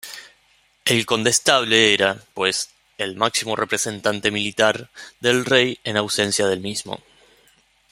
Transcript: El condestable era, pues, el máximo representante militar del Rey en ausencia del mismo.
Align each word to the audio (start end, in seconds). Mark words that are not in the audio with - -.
El 0.83 1.05
condestable 1.05 1.93
era, 1.93 2.19
pues, 2.33 2.71
el 2.97 3.15
máximo 3.15 3.55
representante 3.55 4.31
militar 4.31 4.89
del 5.19 5.45
Rey 5.45 5.77
en 5.83 5.95
ausencia 5.95 6.47
del 6.47 6.59
mismo. 6.59 7.03